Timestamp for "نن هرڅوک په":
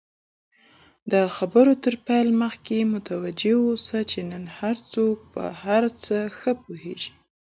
4.31-5.43